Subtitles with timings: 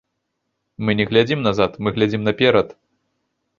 [0.87, 2.67] Мы не глядзім назад, мы глядзім наперад.